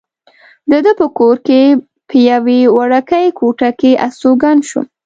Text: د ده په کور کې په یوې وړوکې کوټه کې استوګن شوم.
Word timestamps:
د 0.71 0.73
ده 0.85 0.91
په 0.99 1.07
کور 1.17 1.35
کې 1.47 1.61
په 2.07 2.15
یوې 2.29 2.59
وړوکې 2.75 3.25
کوټه 3.39 3.69
کې 3.79 3.91
استوګن 4.05 4.57
شوم. 4.69 4.85